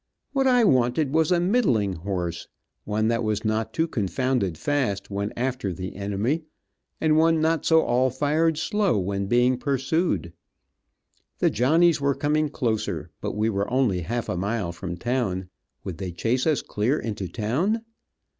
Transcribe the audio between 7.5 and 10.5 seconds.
so all fired slow when being pursued.